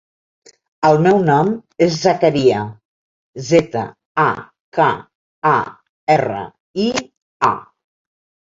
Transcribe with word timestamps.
El 0.87 0.95
meu 1.07 1.19
nom 1.27 1.51
és 1.87 1.97
Zakaria: 2.05 2.63
zeta, 3.51 3.85
a, 4.25 4.27
ca, 4.79 4.89
a, 5.53 5.55
erra, 6.17 6.43
i, 6.89 6.91
a. 7.55 7.55